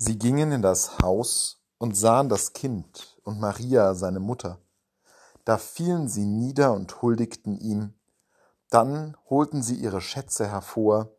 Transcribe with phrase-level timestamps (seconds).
[0.00, 4.60] Sie gingen in das Haus und sahen das Kind und Maria seine Mutter.
[5.44, 7.94] Da fielen sie nieder und huldigten ihm.
[8.70, 11.16] Dann holten sie ihre Schätze hervor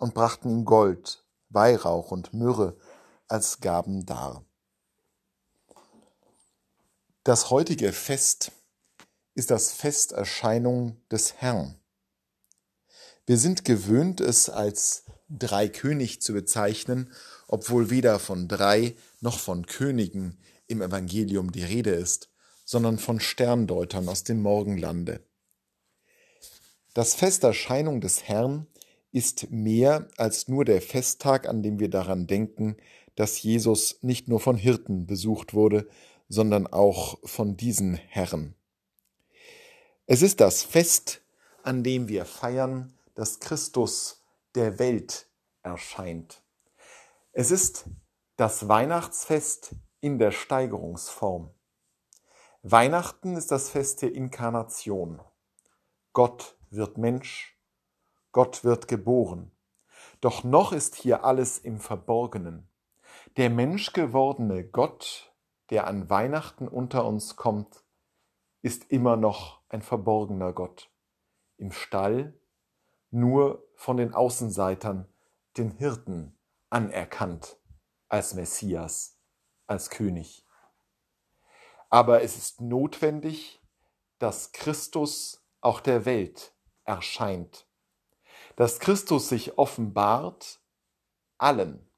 [0.00, 2.78] und brachten ihm Gold, Weihrauch und Myrrhe
[3.26, 4.42] als Gaben dar.
[7.24, 8.52] Das heutige Fest
[9.34, 11.78] ist das Festerscheinung des Herrn.
[13.26, 17.12] Wir sind gewöhnt, es als Dreikönig zu bezeichnen,
[17.48, 22.30] obwohl weder von drei noch von Königen im Evangelium die Rede ist,
[22.64, 25.20] sondern von Sterndeutern aus dem Morgenlande.
[26.94, 28.66] Das Festerscheinung des Herrn
[29.10, 32.76] ist mehr als nur der Festtag, an dem wir daran denken,
[33.14, 35.88] dass Jesus nicht nur von Hirten besucht wurde,
[36.28, 38.54] sondern auch von diesen Herren.
[40.06, 41.22] Es ist das Fest,
[41.62, 44.22] an dem wir feiern, dass Christus
[44.54, 45.26] der Welt
[45.62, 46.42] erscheint.
[47.40, 47.88] Es ist
[48.34, 51.54] das Weihnachtsfest in der Steigerungsform.
[52.64, 55.20] Weihnachten ist das Fest der Inkarnation.
[56.12, 57.56] Gott wird Mensch,
[58.32, 59.52] Gott wird geboren.
[60.20, 62.68] Doch noch ist hier alles im Verborgenen.
[63.36, 65.32] Der menschgewordene Gott,
[65.70, 67.84] der an Weihnachten unter uns kommt,
[68.62, 70.90] ist immer noch ein verborgener Gott.
[71.56, 72.34] Im Stall
[73.12, 75.06] nur von den Außenseitern,
[75.56, 76.34] den Hirten,
[76.70, 77.58] anerkannt
[78.08, 79.18] als Messias,
[79.66, 80.46] als König.
[81.90, 83.62] Aber es ist notwendig,
[84.18, 87.66] dass Christus auch der Welt erscheint,
[88.56, 90.60] dass Christus sich offenbart
[91.38, 91.88] allen.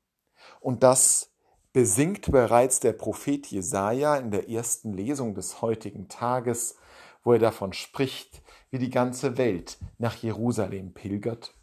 [0.60, 1.32] Und das
[1.72, 6.77] besingt bereits der Prophet Jesaja in der ersten Lesung des heutigen Tages,
[7.22, 11.55] wo er davon spricht, wie die ganze Welt nach Jerusalem pilgert.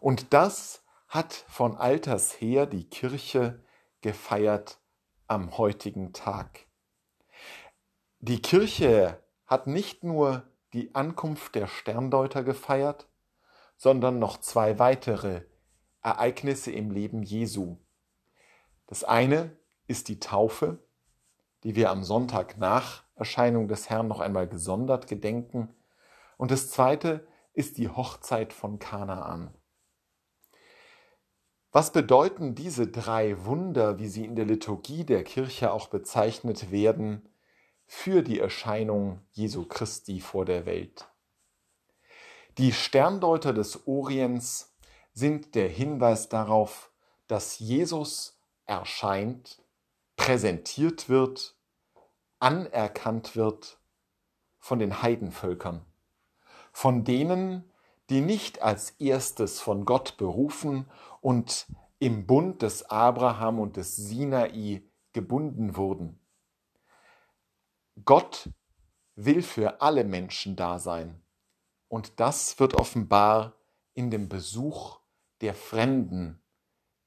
[0.00, 3.62] Und das hat von alters her die Kirche
[4.00, 4.78] gefeiert
[5.26, 6.66] am heutigen Tag.
[8.20, 13.08] Die Kirche hat nicht nur die Ankunft der Sterndeuter gefeiert,
[13.76, 15.42] sondern noch zwei weitere
[16.02, 17.78] Ereignisse im Leben Jesu.
[18.86, 19.56] Das eine
[19.86, 20.78] ist die Taufe,
[21.64, 25.74] die wir am Sonntag nach Erscheinung des Herrn noch einmal gesondert gedenken,
[26.36, 29.54] und das zweite ist die Hochzeit von Kanaan.
[31.76, 37.28] Was bedeuten diese drei Wunder, wie sie in der Liturgie der Kirche auch bezeichnet werden,
[37.84, 41.06] für die Erscheinung Jesu Christi vor der Welt?
[42.56, 44.74] Die Sterndeuter des Orients
[45.12, 46.90] sind der Hinweis darauf,
[47.26, 49.62] dass Jesus erscheint,
[50.16, 51.56] präsentiert wird,
[52.38, 53.78] anerkannt wird
[54.58, 55.84] von den Heidenvölkern
[56.76, 57.64] von denen,
[58.10, 60.88] die nicht als erstes von Gott berufen
[61.20, 61.66] und
[61.98, 66.20] im Bund des Abraham und des Sinai gebunden wurden.
[68.04, 68.50] Gott
[69.14, 71.22] will für alle Menschen da sein.
[71.88, 73.54] Und das wird offenbar
[73.94, 75.00] in dem Besuch
[75.40, 76.42] der Fremden,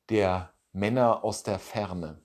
[0.09, 2.19] der Männer aus der Ferne.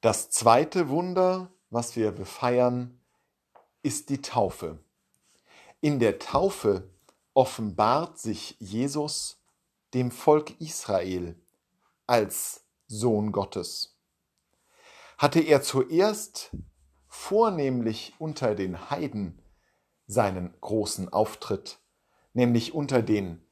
[0.00, 3.00] Das zweite Wunder, was wir befeiern,
[3.82, 4.78] ist die Taufe.
[5.80, 6.88] In der Taufe
[7.34, 9.42] offenbart sich Jesus
[9.92, 11.36] dem Volk Israel
[12.06, 13.96] als Sohn Gottes.
[15.18, 16.56] Hatte er zuerst
[17.08, 19.38] vornehmlich unter den Heiden
[20.06, 21.78] seinen großen Auftritt,
[22.32, 23.42] nämlich unter den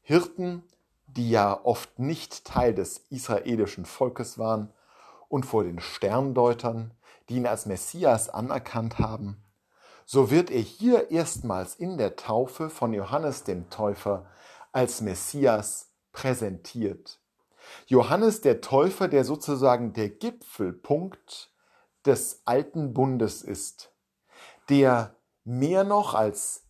[0.00, 0.64] Hirten,
[1.06, 4.72] die ja oft nicht Teil des israelischen Volkes waren,
[5.28, 6.94] und vor den Sterndeutern,
[7.28, 9.36] die ihn als Messias anerkannt haben,
[10.10, 14.24] so wird er hier erstmals in der Taufe von Johannes dem Täufer
[14.72, 17.20] als Messias präsentiert.
[17.88, 21.52] Johannes der Täufer, der sozusagen der Gipfelpunkt
[22.06, 23.92] des alten Bundes ist,
[24.70, 25.14] der
[25.44, 26.64] mehr noch als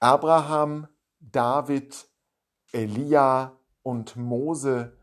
[0.00, 0.88] Abraham,
[1.20, 2.08] David,
[2.72, 4.98] Elia und Mose,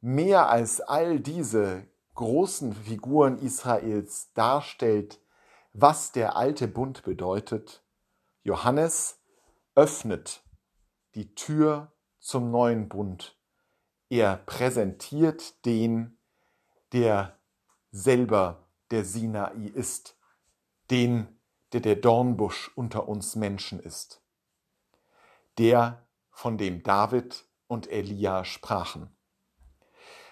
[0.00, 5.20] mehr als all diese großen Figuren Israels darstellt,
[5.74, 7.82] was der alte Bund bedeutet.
[8.44, 9.20] Johannes
[9.74, 10.44] öffnet
[11.16, 13.36] die Tür zum neuen Bund.
[14.08, 16.16] Er präsentiert den,
[16.92, 17.36] der
[17.90, 20.16] selber der Sinai ist,
[20.90, 21.40] den,
[21.72, 24.22] der der Dornbusch unter uns Menschen ist,
[25.58, 29.16] der, von dem David und Elia sprachen.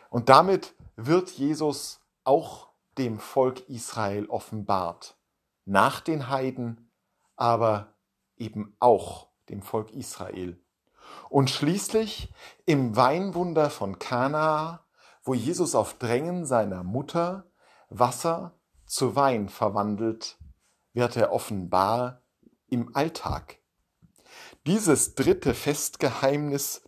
[0.08, 5.16] Und damit wird Jesus auch dem Volk Israel offenbart
[5.64, 6.90] nach den Heiden,
[7.36, 7.94] aber
[8.36, 10.60] eben auch dem Volk Israel.
[11.28, 12.32] Und schließlich
[12.66, 14.84] im Weinwunder von Kana,
[15.24, 17.46] wo Jesus auf Drängen seiner Mutter
[17.88, 18.54] Wasser
[18.86, 20.38] zu Wein verwandelt,
[20.92, 22.22] wird er offenbar
[22.68, 23.58] im Alltag.
[24.66, 26.82] Dieses dritte Festgeheimnis,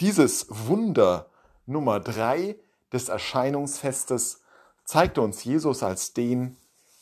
[0.00, 1.30] dieses Wunder
[1.66, 2.56] Nummer drei
[2.92, 4.42] des Erscheinungsfestes
[4.84, 6.56] zeigt uns Jesus als den,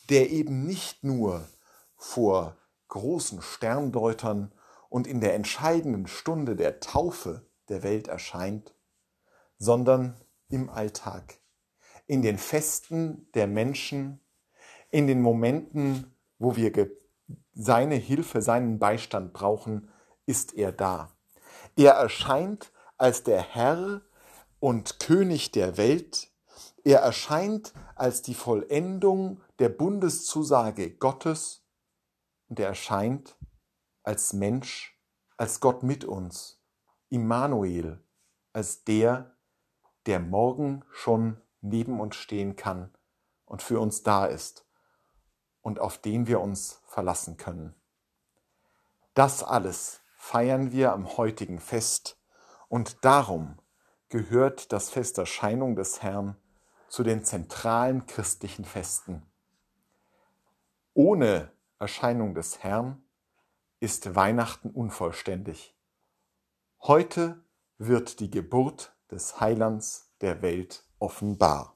[0.09, 1.47] der eben nicht nur
[1.95, 2.57] vor
[2.87, 4.51] großen Sterndeutern
[4.89, 8.73] und in der entscheidenden Stunde der Taufe der Welt erscheint,
[9.57, 10.19] sondern
[10.49, 11.39] im Alltag,
[12.07, 14.19] in den Festen der Menschen,
[14.89, 16.71] in den Momenten, wo wir
[17.53, 19.91] seine Hilfe, seinen Beistand brauchen,
[20.25, 21.11] ist er da.
[21.75, 24.01] Er erscheint als der Herr
[24.59, 26.31] und König der Welt.
[26.83, 31.65] Er erscheint als die Vollendung der Bundeszusage Gottes
[32.47, 33.37] und er erscheint
[34.03, 34.97] als Mensch,
[35.35, 36.63] als Gott mit uns,
[37.09, 38.01] Immanuel,
[38.53, 39.35] als der,
[40.05, 42.95] der morgen schon neben uns stehen kann
[43.43, 44.65] und für uns da ist
[45.61, 47.75] und auf den wir uns verlassen können.
[49.13, 52.17] Das alles feiern wir am heutigen Fest
[52.69, 53.59] und darum
[54.07, 56.37] gehört das Fest Erscheinung des Herrn
[56.87, 59.28] zu den zentralen christlichen Festen.
[60.93, 63.03] Ohne Erscheinung des Herrn
[63.79, 65.75] ist Weihnachten unvollständig.
[66.81, 67.43] Heute
[67.77, 71.75] wird die Geburt des Heilands der Welt offenbar.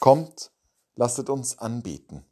[0.00, 0.52] Kommt,
[0.96, 2.24] lasset uns anbeten.